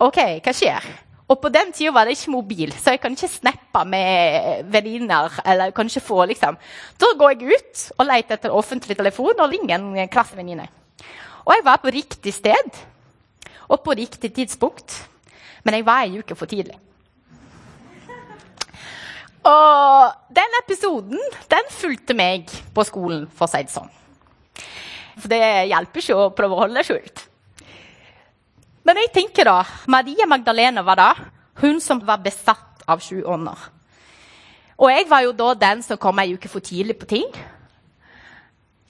OK, 0.02 0.18
hva 0.42 0.52
skjer? 0.56 0.86
Og 1.30 1.38
på 1.40 1.48
den 1.48 1.70
tida 1.72 1.92
var 1.94 2.04
det 2.04 2.18
ikke 2.18 2.34
mobil, 2.34 2.72
så 2.76 2.92
jeg 2.92 3.00
kan 3.00 3.14
ikke 3.14 3.30
snappe 3.30 3.84
med 3.88 4.66
venninner. 4.68 5.32
eller 5.46 5.70
kan 5.70 5.86
ikke 5.86 6.00
få 6.00 6.24
liksom. 6.28 6.58
Da 7.00 7.06
går 7.18 7.30
jeg 7.30 7.54
ut 7.54 7.84
og 7.98 8.06
leter 8.06 8.34
etter 8.34 8.52
offentlig 8.52 8.96
telefon 8.96 9.40
og 9.40 9.50
ringer 9.50 9.78
en 9.78 10.08
klassevenninne. 10.08 10.66
Og 11.44 11.54
jeg 11.54 11.64
var 11.64 11.76
på 11.76 11.88
riktig 11.88 12.34
sted 12.34 12.82
og 13.68 13.80
på 13.80 13.92
riktig 13.96 14.34
tidspunkt. 14.34 15.08
Men 15.64 15.78
jeg 15.78 15.87
var 15.87 16.04
ei 16.04 16.21
uke 16.21 16.37
for 16.38 16.50
tidlig. 16.50 16.76
Og 19.44 20.14
den 20.33 20.56
episoden 20.62 21.21
den 21.52 21.71
fulgte 21.73 22.16
meg 22.16 22.49
på 22.75 22.85
skolen, 22.88 23.26
for 23.28 23.44
å 23.47 23.52
si 23.52 23.61
det 23.64 23.75
sånn. 23.75 23.92
For 25.18 25.30
det 25.30 25.44
hjelper 25.71 26.00
ikke 26.00 26.16
å 26.16 26.33
prøve 26.37 26.56
å 26.56 26.62
holde 26.64 26.80
det 26.80 26.88
skjult. 26.88 27.25
Men 28.85 29.00
jeg 29.00 29.12
tenker 29.14 29.49
da, 29.49 29.61
Maria 29.88 30.26
Magdalena 30.28 30.85
var 30.85 31.00
da 31.00 31.11
hun 31.61 31.80
som 31.80 32.00
var 32.04 32.25
besatt 32.25 32.85
av 32.88 33.00
sju 33.04 33.23
ånder. 33.25 33.56
Og 34.80 34.90
jeg 34.90 35.06
var 35.09 35.23
jo 35.25 35.37
da 35.37 35.52
den 35.54 35.85
som 35.87 36.00
kom 36.00 36.18
ei 36.21 36.35
uke 36.35 36.50
for 36.50 36.64
tidlig 36.64 36.97
på 37.00 37.09
ting. 37.09 37.28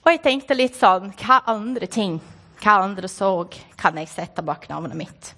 Og 0.05 0.11
jeg 0.11 0.23
tenkte 0.25 0.57
litt 0.57 0.77
sånn 0.77 1.13
Hva 1.17 1.43
andre 1.51 1.89
ting, 1.89 2.19
hva 2.63 2.81
andre 2.85 3.09
sorg, 3.09 3.57
kan 3.81 3.97
jeg 4.01 4.11
sette 4.13 4.45
bak 4.45 4.67
navnet 4.71 4.97
mitt? 4.99 5.35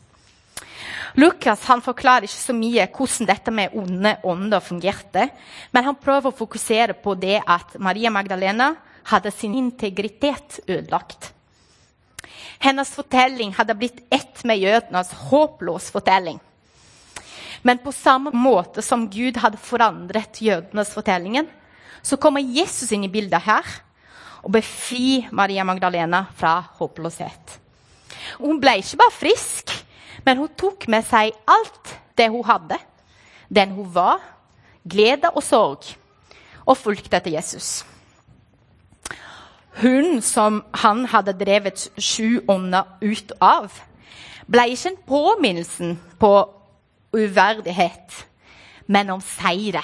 Lukas 1.16 1.62
han 1.64 1.80
forklarer 1.80 2.26
ikke 2.28 2.36
så 2.36 2.54
mye 2.56 2.84
hvordan 2.92 3.28
dette 3.30 3.52
med 3.54 3.72
onde 3.78 4.12
ånder 4.28 4.60
fungerte, 4.60 5.30
men 5.72 5.86
han 5.86 5.96
prøver 5.96 6.28
å 6.28 6.36
fokusere 6.36 6.96
på 7.00 7.14
det 7.16 7.38
at 7.40 7.78
Maria 7.80 8.12
Magdalena 8.12 8.74
hadde 9.08 9.32
sin 9.32 9.54
integritet 9.56 10.60
ødelagt. 10.66 11.30
Hennes 12.60 12.92
fortelling 12.92 13.54
hadde 13.56 13.76
blitt 13.78 14.02
ett 14.12 14.42
med 14.44 14.60
jødenes 14.60 15.12
håpløs 15.30 15.88
fortelling. 15.94 16.38
Men 17.64 17.80
på 17.82 17.94
samme 17.96 18.30
måte 18.36 18.84
som 18.84 19.08
Gud 19.10 19.40
hadde 19.40 19.60
forandret 19.60 20.42
jødenes 20.44 20.92
fortellingen, 20.94 21.48
så 22.02 22.20
kommer 22.20 22.44
Jesus 22.44 22.92
inn 22.92 23.06
i 23.08 23.12
bildet 23.12 23.42
her 23.48 23.64
og 24.44 24.52
befrir 24.54 25.32
Maria 25.34 25.64
Magdalena 25.66 26.26
fra 26.36 26.60
håpløshet. 26.78 27.56
Hun 28.38 28.60
ble 28.62 28.76
ikke 28.82 29.00
bare 29.00 29.16
frisk, 29.16 29.72
men 30.24 30.40
hun 30.40 30.52
tok 30.58 30.86
med 30.88 31.04
seg 31.06 31.34
alt 31.46 31.96
det 32.16 32.30
hun 32.32 32.46
hadde, 32.46 32.78
den 33.48 33.74
hun 33.76 33.90
var, 33.94 34.22
glede 34.88 35.30
og 35.34 35.44
sorg, 35.44 35.90
og 36.66 36.78
fulgte 36.78 37.18
etter 37.18 37.34
Jesus. 37.34 37.84
Hun 39.82 40.22
som 40.24 40.62
han 40.82 41.04
hadde 41.12 41.36
drevet 41.36 41.88
sju 42.00 42.40
ånder 42.48 42.88
ut 43.04 43.34
av, 43.44 43.74
ble 44.48 44.64
ikke 44.72 44.92
en 44.94 45.02
påminnelse 45.08 45.92
på 46.20 46.32
uverdighet, 47.16 48.24
men 48.86 49.10
om 49.12 49.20
seire. 49.20 49.82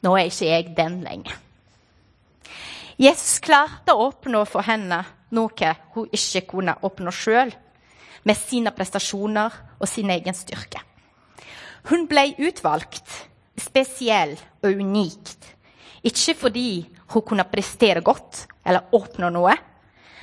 Nå 0.00 0.14
er 0.16 0.30
ikke 0.30 0.48
jeg 0.48 0.74
den 0.76 1.00
lenger. 1.04 1.36
Jesus 3.00 3.40
klarte 3.44 3.92
å 3.96 4.08
oppnå 4.10 4.44
for 4.48 4.64
henne 4.64 5.02
noe 5.36 5.74
hun 5.94 6.08
ikke 6.16 6.42
kunne 6.48 6.74
oppnå 6.84 7.12
sjøl 7.14 7.52
med 8.24 8.36
sine 8.36 8.72
prestasjoner 8.76 9.54
og 9.78 9.88
sin 9.88 10.10
egen 10.12 10.36
styrke. 10.36 10.82
Hun 11.88 12.06
ble 12.08 12.26
utvalgt, 12.38 13.08
spesiell 13.60 14.36
og 14.62 14.76
unikt. 14.76 15.48
Ikke 16.04 16.34
fordi 16.36 16.70
hun 17.12 17.24
kunne 17.26 17.48
prestere 17.48 18.04
godt 18.04 18.46
eller 18.64 18.92
oppnå 18.96 19.30
noe, 19.32 19.54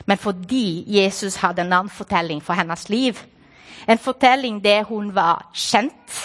men 0.08 0.18
fordi 0.22 0.86
Jesus 0.88 1.40
hadde 1.42 1.66
en 1.66 1.74
annen 1.74 1.94
fortelling 1.94 2.42
for 2.44 2.58
hennes 2.58 2.88
liv. 2.90 3.18
En 3.90 4.00
fortelling 4.00 4.60
der 4.64 4.86
hun 4.88 5.10
var 5.16 5.50
kjent, 5.54 6.18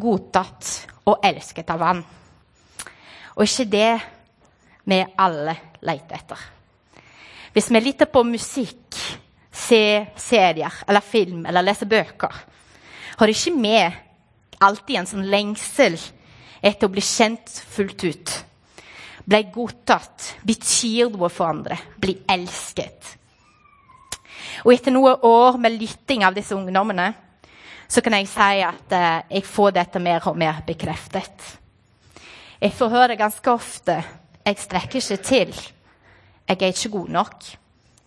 godtatt 0.00 0.70
og 1.06 1.22
elsket 1.26 1.70
av 1.70 1.84
han. 1.86 2.02
Og 3.36 3.46
ikke 3.46 3.70
det 3.70 3.92
vi 4.90 4.98
alle 5.18 5.54
leter 5.86 6.18
etter. 6.18 6.40
Hvis 7.52 7.70
vi 7.70 7.82
lytter 7.82 8.10
på 8.10 8.22
musikk 8.26 8.98
se 9.60 9.82
serier 10.16 10.82
eller 10.86 11.04
film 11.04 11.44
eller 11.46 11.64
lese 11.64 11.88
bøker, 11.88 12.34
har 13.20 13.32
ikke 13.32 13.54
vi 13.60 13.76
alltid 14.60 15.00
en 15.00 15.08
sånn 15.08 15.28
lengsel 15.32 15.96
etter 16.60 16.88
å 16.88 16.92
bli 16.92 17.04
kjent 17.04 17.52
fullt 17.72 18.04
ut. 18.04 18.34
Bli 19.24 19.40
godtatt, 19.52 20.34
betyr 20.44 21.10
noe 21.12 21.28
for 21.32 21.50
andre, 21.52 21.76
bli 22.00 22.16
elsket. 22.28 23.16
Og 24.64 24.72
etter 24.74 24.92
noen 24.92 25.20
år 25.24 25.58
med 25.60 25.76
lytting 25.80 26.24
av 26.26 26.36
disse 26.36 26.56
ungdommene 26.56 27.12
så 27.90 28.02
kan 28.04 28.14
jeg 28.16 28.28
si 28.30 28.62
at 28.64 28.94
eh, 28.94 29.22
jeg 29.36 29.46
får 29.48 29.74
dette 29.76 30.02
mer 30.02 30.24
og 30.30 30.38
mer 30.38 30.60
bekreftet. 30.66 31.46
Jeg 32.60 32.76
får 32.76 32.92
høre 32.92 33.18
ganske 33.18 33.52
ofte 33.52 33.96
jeg 34.40 34.56
strekker 34.58 35.00
ikke 35.00 35.22
til. 35.24 35.52
Jeg 36.48 36.56
er 36.56 36.72
ikke 36.72 36.92
god 36.96 37.08
nok. 37.12 37.44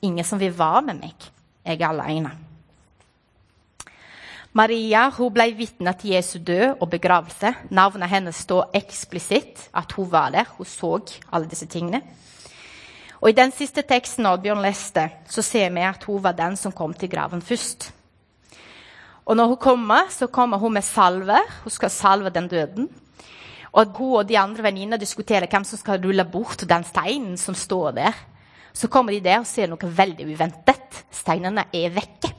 Ingen 0.04 0.26
som 0.26 0.40
vil 0.42 0.56
være 0.58 0.82
med 0.90 1.02
meg 1.06 1.33
jeg 1.66 1.82
er 1.82 1.88
alene. 1.90 2.32
Maria 4.54 5.08
hun 5.16 5.32
ble 5.34 5.48
vitne 5.58 5.96
til 5.98 6.14
Jesu 6.14 6.38
død 6.38 6.76
og 6.80 6.90
begravelse. 6.92 7.54
Navnet 7.74 8.12
hennes 8.12 8.44
står 8.46 8.76
eksplisitt 8.78 9.70
at 9.74 9.96
hun 9.98 10.12
var 10.12 10.30
der. 10.36 10.46
Hun 10.58 10.66
så 10.70 11.00
alle 11.32 11.50
disse 11.50 11.66
tingene. 11.66 12.04
Og 13.24 13.32
I 13.32 13.38
den 13.38 13.54
siste 13.56 13.82
teksten 13.88 14.28
Oddbjørn 14.28 14.62
leste, 14.62 15.08
så 15.32 15.42
ser 15.42 15.70
vi 15.72 15.82
at 15.88 16.04
hun 16.04 16.22
var 16.24 16.36
den 16.36 16.58
som 16.60 16.76
kom 16.76 16.94
til 16.94 17.10
graven 17.10 17.42
først. 17.42 17.94
Og 19.26 19.38
når 19.40 19.48
hun 19.48 19.58
kommer, 19.58 20.10
så 20.12 20.28
kommer 20.28 20.58
hun 20.58 20.74
med 20.74 20.84
salve. 20.84 21.40
Hun 21.64 21.72
skal 21.72 21.90
salve 21.90 22.30
den 22.30 22.48
døden. 22.48 22.90
Og 23.72 23.96
hun 23.98 24.18
og 24.20 24.30
de 24.30 24.38
andre 24.38 24.64
venninnene 24.64 25.00
diskuterer 25.02 25.48
hvem 25.50 25.64
som 25.64 25.80
skal 25.80 26.04
rulle 26.04 26.26
bort 26.30 26.68
den 26.70 26.84
steinen 26.84 27.38
som 27.38 27.56
står 27.56 27.92
der. 27.92 28.14
Så 28.74 28.90
kommer 28.90 29.14
de 29.14 29.22
der 29.24 29.40
og 29.42 29.48
ser 29.48 29.70
noe 29.70 29.90
veldig 29.98 30.26
uventet. 30.34 31.04
Steinene 31.14 31.68
er 31.74 31.94
vekke. 31.94 32.32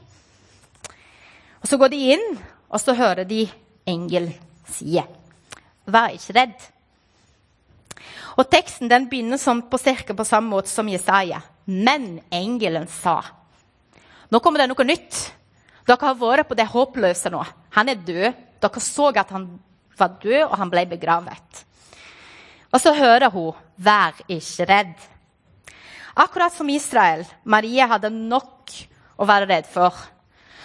Og 1.62 1.68
Så 1.68 1.78
går 1.80 1.88
de 1.94 2.00
inn, 2.12 2.26
og 2.68 2.80
så 2.80 2.94
hører 2.94 3.24
de 3.24 3.46
engel 3.86 4.32
si 4.68 4.98
Vær 5.86 6.12
ikke 6.16 6.34
redd. 6.36 6.58
Og 8.36 8.48
Teksten 8.50 8.90
den 8.90 9.06
begynner 9.08 9.38
som 9.38 9.62
på, 9.62 9.78
på 9.78 10.24
samme 10.24 10.50
måte 10.50 10.68
som 10.68 10.88
Jesaja. 10.88 11.40
Men 11.66 12.20
engelen 12.30 12.88
sa 12.88 13.22
Nå 14.30 14.40
kommer 14.40 14.60
det 14.60 14.68
noe 14.72 14.84
nytt. 14.84 15.18
Dere 15.86 16.00
har 16.00 16.16
vært 16.18 16.48
på 16.48 16.56
det 16.58 16.66
håpløse 16.66 17.30
nå. 17.30 17.42
Han 17.76 17.88
er 17.88 18.00
død. 18.00 18.40
Dere 18.64 18.80
så 18.80 19.10
at 19.12 19.30
han 19.30 19.46
var 19.98 20.16
død, 20.22 20.42
og 20.48 20.56
han 20.58 20.72
ble 20.72 20.86
begravet. 20.90 21.64
Og 22.72 22.80
så 22.80 22.92
hører 22.92 23.30
hun 23.30 23.54
'Vær 23.78 24.24
ikke 24.28 24.66
redd'. 24.66 25.13
Akkurat 26.14 26.54
som 26.54 26.70
Israel. 26.70 27.24
Maria 27.42 27.88
hadde 27.90 28.10
nok 28.14 28.70
å 29.18 29.26
være 29.26 29.48
redd 29.50 29.70
for. 29.70 29.94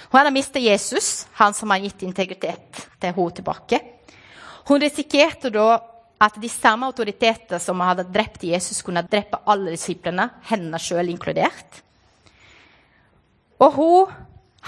Hun 0.10 0.20
hadde 0.20 0.34
mistet 0.34 0.66
Jesus, 0.66 1.28
han 1.38 1.54
som 1.54 1.70
har 1.74 1.82
gitt 1.84 2.04
integritet 2.06 2.84
til 3.00 3.14
henne 3.14 3.36
tilbake. 3.38 3.80
Hun 4.70 4.82
risikerte 4.82 5.52
da 5.54 5.80
at 6.20 6.36
de 6.42 6.50
samme 6.52 6.90
autoriteter 6.90 7.62
som 7.64 7.80
hadde 7.82 8.10
drept 8.12 8.44
Jesus, 8.44 8.82
kunne 8.84 9.06
drepe 9.08 9.40
alle 9.50 9.74
disiplene, 9.74 10.28
henne 10.50 10.82
sjøl 10.82 11.10
inkludert. 11.14 11.80
Og 13.60 13.78
hun 13.78 14.12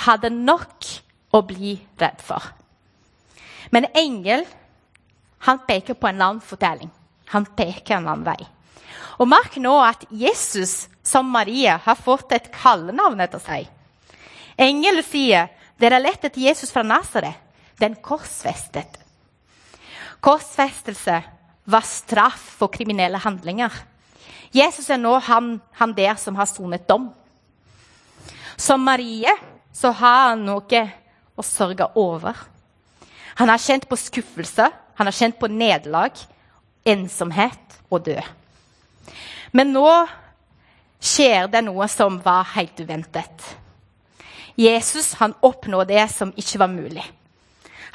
hadde 0.06 0.32
nok 0.32 0.88
å 1.36 1.42
bli 1.46 1.76
redd 2.00 2.24
for. 2.24 2.46
Men 3.72 3.90
engel 3.96 4.46
han 5.48 5.62
peker 5.68 5.98
på 5.98 6.10
en 6.10 6.22
annen 6.22 6.42
fortelling. 6.44 6.90
Han 7.34 7.48
peker 7.58 7.98
en 7.98 8.08
annen 8.08 8.26
vei. 8.28 8.42
Og 9.20 9.28
Merk 9.30 9.58
nå 9.62 9.74
at 9.84 10.06
Jesus, 10.10 10.88
som 11.04 11.30
Marie, 11.32 11.74
har 11.84 12.00
fått 12.00 12.32
et 12.36 12.52
kallenavn 12.54 13.22
etter 13.24 13.42
seg. 13.44 13.68
Engelen 14.62 15.06
sier 15.06 15.50
dere 15.82 16.00
lett 16.02 16.24
etter 16.24 16.42
Jesus 16.42 16.72
fra 16.72 16.84
Nasaret, 16.86 17.36
den 17.82 17.96
korsfestet. 18.04 19.00
Korsfestelse 20.22 21.22
var 21.66 21.88
straff 21.88 22.44
for 22.60 22.70
kriminelle 22.74 23.18
handlinger. 23.22 23.74
Jesus 24.54 24.90
er 24.92 25.00
nå 25.02 25.16
han, 25.26 25.56
han 25.80 25.96
der 25.98 26.18
som 26.20 26.36
har 26.38 26.50
sonet 26.50 26.86
dom. 26.90 27.10
Som 28.60 28.84
Marie 28.86 29.32
så 29.74 29.94
har 29.96 30.32
han 30.32 30.46
noe 30.46 30.84
å 31.34 31.46
sørge 31.46 31.88
over. 31.98 32.38
Han 33.40 33.50
har 33.50 33.62
kjent 33.64 33.88
på 33.90 33.98
skuffelse, 33.98 34.68
han 34.70 35.10
har 35.10 35.16
kjent 35.16 35.40
på 35.40 35.50
nederlag, 35.50 36.20
ensomhet 36.86 37.80
og 37.90 38.06
død. 38.06 38.22
Men 39.52 39.74
nå 39.76 39.88
skjer 41.02 41.50
det 41.52 41.64
noe 41.66 41.88
som 41.92 42.20
var 42.24 42.46
helt 42.56 42.80
uventet. 42.80 43.48
Jesus 44.56 45.14
han 45.20 45.34
oppnår 45.42 45.88
det 45.90 46.06
som 46.14 46.34
ikke 46.38 46.62
var 46.62 46.72
mulig. 46.72 47.04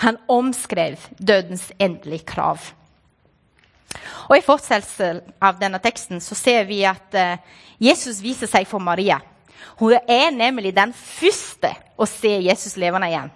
Han 0.02 0.18
omskrev 0.28 0.98
dødens 1.18 1.70
endelige 1.78 2.26
krav. 2.28 2.60
Og 4.28 4.36
I 4.36 4.44
fortsettelsen 4.44 5.22
av 5.40 5.60
denne 5.60 5.78
teksten 5.80 6.20
så 6.20 6.36
ser 6.36 6.66
vi 6.68 6.82
at 6.84 7.16
uh, 7.16 7.38
Jesus 7.80 8.20
viser 8.24 8.50
seg 8.50 8.66
for 8.68 8.82
Maria. 8.82 9.20
Hun 9.78 9.94
er 9.96 10.30
nemlig 10.34 10.74
den 10.76 10.92
første 10.96 11.70
å 11.96 12.08
se 12.08 12.32
Jesus 12.44 12.76
levende 12.80 13.08
igjen. 13.12 13.32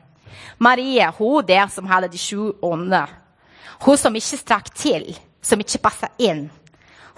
Maria 0.61 1.11
hun 1.17 1.47
der 1.47 1.69
som 1.73 1.89
hadde 1.89 2.11
de 2.13 2.21
sju 2.21 2.53
ånder. 2.65 3.09
Hun 3.81 3.97
som 3.97 4.17
ikke 4.17 4.41
strakk 4.41 4.73
til, 4.77 5.07
som 5.41 5.61
ikke 5.61 5.81
passa 5.81 6.11
inn. 6.21 6.49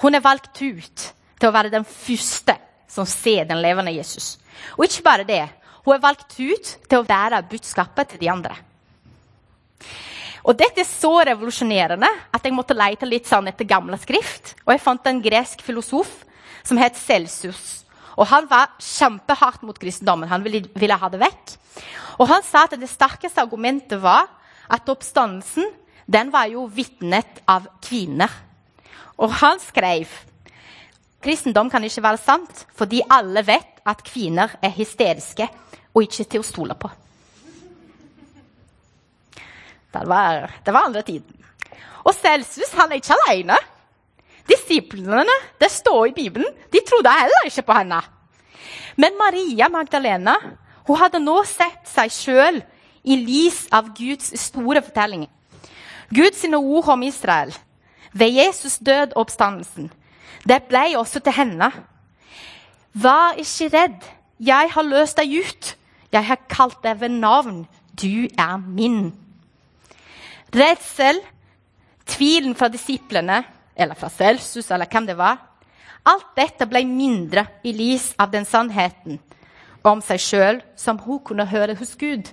Hun 0.00 0.14
er 0.14 0.24
valgt 0.24 0.56
ut 0.62 1.08
til 1.38 1.48
å 1.48 1.54
være 1.54 1.72
den 1.72 1.84
første 1.84 2.56
som 2.90 3.08
ser 3.08 3.46
den 3.48 3.60
levende 3.62 3.94
Jesus. 3.94 4.36
Og 4.76 4.86
ikke 4.86 5.04
bare 5.06 5.28
det. 5.28 5.44
Hun 5.84 5.96
er 5.96 6.02
valgt 6.02 6.36
ut 6.38 6.74
til 6.88 7.00
å 7.00 7.06
være 7.06 7.42
budskapet 7.50 8.12
til 8.12 8.22
de 8.22 8.30
andre. 8.30 8.56
Og 10.42 10.58
Dette 10.58 10.82
er 10.82 10.88
så 10.88 11.12
revolusjonerende 11.26 12.08
at 12.34 12.44
jeg 12.44 12.54
måtte 12.54 12.76
lete 12.76 13.06
litt 13.06 13.28
sånn 13.30 13.46
etter 13.50 13.68
gamle 13.68 13.98
skrift. 14.02 14.56
Og 14.66 14.74
jeg 14.74 14.82
fant 14.82 15.06
en 15.06 15.22
gresk 15.22 15.62
filosof 15.62 16.10
som 16.66 16.78
het 16.82 16.98
Celsus. 16.98 17.82
Og 18.18 18.26
Han 18.28 18.48
var 18.50 18.74
kjempehardt 18.82 19.62
mot 19.66 19.78
kristendommen. 19.78 20.30
Han 20.30 20.42
ville, 20.44 20.64
ville, 20.74 20.98
ha 20.98 21.10
det 21.10 21.22
vekk. 21.22 21.54
Og 22.18 22.28
Han 22.28 22.42
sa 22.46 22.66
at 22.66 22.76
det 22.78 22.90
sterkeste 22.90 23.42
argumentet 23.42 24.02
var 24.02 24.28
at 24.72 24.88
oppstandelsen 24.90 25.70
den 26.10 26.32
var 26.34 26.50
jo 26.50 26.66
vitnet 26.66 27.40
av 27.48 27.68
kvinner. 27.82 28.30
Og 29.22 29.30
han 29.38 29.60
skrev 29.62 30.10
kristendom 31.22 31.70
kan 31.70 31.84
ikke 31.86 32.02
være 32.02 32.18
sant 32.18 32.64
fordi 32.74 33.02
alle 33.10 33.44
vet 33.46 33.82
at 33.86 34.02
kvinner 34.06 34.56
er 34.62 34.74
hysteriske 34.74 35.46
og 35.92 36.02
ikke 36.02 36.26
til 36.26 36.42
å 36.42 36.46
stole 36.46 36.74
på. 36.78 36.90
Det 39.92 40.02
var, 40.08 40.48
det 40.64 40.72
var 40.72 40.88
andre 40.88 41.02
tiden. 41.04 41.38
Og 42.02 42.14
Celsius 42.16 42.72
han 42.78 42.90
er 42.90 42.98
ikke 42.98 43.18
alene. 43.26 43.58
Disiplene 44.48 45.36
det 45.60 45.70
står 45.70 46.08
i 46.10 46.16
Bibelen, 46.16 46.48
de 46.72 46.80
trodde 46.86 47.12
heller 47.12 47.46
ikke 47.46 47.66
på 47.68 47.76
henne. 47.76 48.00
Men 48.96 49.18
Maria 49.20 49.68
Magdalena 49.70 50.34
hun 50.88 50.98
hadde 50.98 51.20
nå 51.22 51.36
sett 51.46 51.86
seg 51.86 52.10
sjøl 52.10 52.58
i 53.06 53.18
lys 53.20 53.66
av 53.74 53.92
Guds 53.94 54.32
store 54.40 54.82
fortelling. 54.82 55.28
Guds 56.12 56.42
ord 56.48 56.88
om 56.96 57.04
Israel 57.06 57.52
ved 58.12 58.34
Jesus 58.36 58.78
død 58.78 59.14
og 59.14 59.26
oppstandelsen. 59.26 59.90
Det 60.48 60.62
ble 60.68 60.96
også 60.98 61.20
til 61.20 61.32
henne. 61.36 61.70
Vær 62.92 63.38
ikke 63.40 63.70
redd. 63.72 64.00
Jeg 64.40 64.70
har 64.74 64.82
løst 64.82 65.16
deg 65.20 65.38
ut. 65.38 65.76
Jeg 66.12 66.26
har 66.26 66.40
kalt 66.50 66.82
deg 66.84 67.00
ved 67.00 67.14
navn. 67.22 67.64
Du 67.96 68.26
er 68.38 68.56
min. 68.56 69.12
Redsel, 70.52 71.20
tvilen 72.06 72.54
fra 72.54 72.68
disiplene, 72.68 73.42
eller 73.76 73.96
fra 73.96 74.10
Celsus, 74.12 74.70
eller 74.70 74.90
hvem 74.90 75.06
det 75.06 75.16
var 75.16 75.38
Alt 76.02 76.32
dette 76.34 76.66
ble 76.66 76.82
mindre 76.86 77.44
i 77.62 77.72
lys 77.76 78.08
av 78.18 78.32
den 78.32 78.46
sannheten 78.48 79.20
om 79.86 80.00
seg 80.02 80.22
sjøl 80.22 80.58
som 80.78 80.98
hun 81.02 81.20
kunne 81.22 81.46
høre 81.46 81.76
hos 81.78 81.94
Gud. 81.98 82.26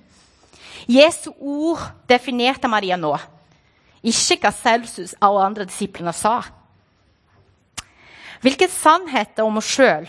Jesu 0.90 1.30
ord 1.38 1.84
definerte 2.10 2.70
Maria 2.70 2.98
nå, 2.98 3.12
ikke 4.04 4.40
hva 4.44 4.54
Celsus 4.56 5.16
og 5.20 5.42
andre 5.44 5.68
disiplene 5.68 6.14
sa. 6.16 6.40
Hvilke 8.40 8.70
sannheter 8.72 9.44
om 9.44 9.60
oss 9.60 9.68
sjøl 9.76 10.08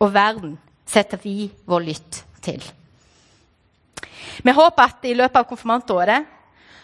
og 0.00 0.12
verden 0.14 0.56
setter 0.90 1.20
vi 1.22 1.50
vår 1.70 1.86
lytt 1.86 2.22
til? 2.42 2.62
Vi 4.42 4.54
håper 4.56 4.82
at 4.82 5.06
i 5.06 5.14
løpet 5.14 5.38
av 5.38 5.46
konfirmantåret 5.46 6.26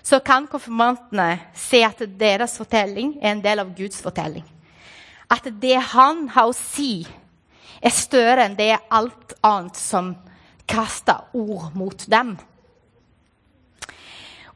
så 0.07 0.21
kan 0.23 0.47
konfirmantene 0.47 1.33
se 1.59 1.81
at 1.83 2.05
deres 2.19 2.55
fortelling 2.61 3.17
er 3.19 3.33
en 3.33 3.43
del 3.43 3.63
av 3.65 3.73
Guds 3.75 3.99
fortelling. 4.03 4.45
At 5.27 5.49
det 5.51 5.81
han 5.95 6.29
har 6.31 6.47
å 6.47 6.55
si, 6.55 7.03
er 7.83 7.91
større 7.95 8.45
enn 8.47 8.55
det 8.59 8.77
alt 8.95 9.35
annet 9.43 9.79
som 9.81 10.13
kaster 10.71 11.27
ord 11.35 11.75
mot 11.75 12.07
dem. 12.11 12.37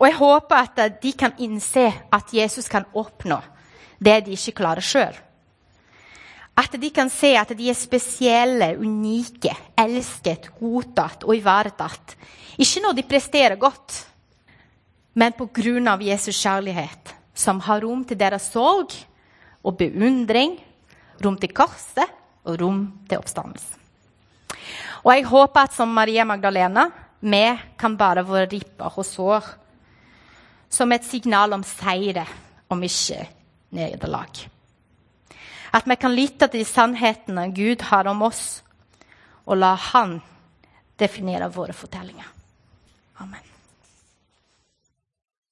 Og 0.00 0.06
jeg 0.08 0.16
håper 0.16 0.56
at 0.56 1.00
de 1.02 1.12
kan 1.12 1.34
innse 1.38 1.90
at 2.12 2.32
Jesus 2.32 2.68
kan 2.72 2.86
oppnå 2.96 3.40
det 4.00 4.22
de 4.24 4.32
ikke 4.32 4.56
klarer 4.62 4.84
sjøl. 4.84 5.16
At 6.56 6.72
de 6.80 6.90
kan 6.92 7.10
se 7.12 7.34
at 7.36 7.52
de 7.56 7.68
er 7.70 7.76
spesielle, 7.76 8.72
unike, 8.80 9.52
elsket, 9.78 10.50
godtatt 10.56 11.24
og 11.24 11.36
ivaretatt. 11.36 12.16
Ikke 12.60 12.82
når 12.84 12.96
de 12.96 13.06
presterer 13.08 13.60
godt, 13.60 13.96
men 15.16 15.36
på 15.36 15.48
grunn 15.52 15.88
av 15.88 16.02
Jesus 16.04 16.38
kjærlighet, 16.40 17.14
som 17.34 17.60
har 17.64 17.80
rom 17.84 18.02
til 18.08 18.18
deres 18.20 18.50
sorg 18.52 18.92
og 19.64 19.76
beundring, 19.80 20.56
rom 21.20 21.36
til 21.40 21.52
korset 21.56 22.08
og 22.44 22.60
rom 22.60 22.82
til 23.08 23.20
oppstandelsen. 23.20 23.76
Og 25.04 25.14
jeg 25.14 25.28
håper 25.28 25.64
at 25.64 25.76
som 25.76 25.92
Maria 25.96 26.26
Magdalena 26.28 26.88
vi 27.20 27.44
kan 27.80 27.96
bare 28.00 28.24
være 28.24 28.48
ripper 28.52 28.96
og 28.96 29.04
sår 29.04 29.48
som 30.70 30.92
et 30.92 31.04
signal 31.04 31.52
om 31.52 31.64
seire, 31.66 32.24
om 32.70 32.83
ikke 32.87 33.24
nederlag. 33.74 34.46
At 35.74 35.87
vi 35.87 35.96
kan 35.98 36.14
lytte 36.14 36.48
til 36.48 36.62
de 36.62 36.66
sannhetene 36.66 37.50
Gud 37.54 37.83
har 37.90 38.11
om 38.11 38.22
oss, 38.26 38.62
og 39.46 39.59
la 39.59 39.74
Han 39.74 40.20
definere 40.98 41.50
våre 41.50 41.72
fortellinger. 41.72 42.26
Amen. 43.20 43.49